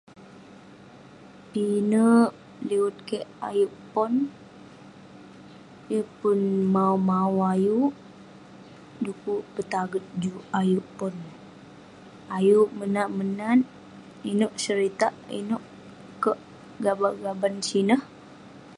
Pinek 1.51 2.29
liwet 2.67 2.97
keik 3.07 3.27
ayuk 3.49 3.73
pon..Yeng 3.91 6.09
pun 6.19 6.39
mau 6.75 6.95
mau 7.09 7.33
ayuk, 7.53 7.93
du'kuk 9.03 9.43
petaget 9.53 10.05
juk 10.23 10.41
ayuk 10.59 10.87
pon..ayuk 10.97 12.69
menat 12.79 13.09
menat, 13.17 13.59
inouk 14.31 14.53
seritak, 14.63 15.13
inouk 15.39 15.63
kerk 16.23 16.39
gaban 16.83 17.13
gaban 17.23 17.55
sineh. 17.67 18.01